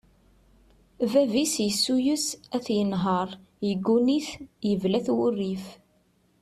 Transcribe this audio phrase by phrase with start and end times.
[1.11, 3.29] Bab-is yessuyes ad t-yenher,
[3.67, 4.29] yegguni-t,
[4.69, 5.65] yebla-t wurrif.